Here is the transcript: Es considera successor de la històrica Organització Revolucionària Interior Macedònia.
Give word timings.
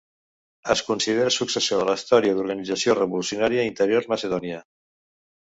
Es 0.75 0.79
considera 0.85 1.33
successor 1.35 1.81
de 1.81 1.85
la 1.89 1.95
històrica 1.99 2.41
Organització 2.45 2.97
Revolucionària 3.01 3.67
Interior 3.75 4.11
Macedònia. 4.17 4.65